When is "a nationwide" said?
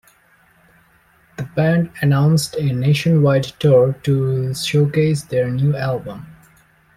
2.55-3.43